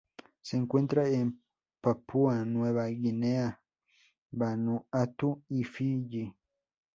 [0.41, 1.43] Se encuentra en
[1.79, 3.61] Papúa Nueva Guinea,
[4.31, 6.35] Vanuatu y Fiyi.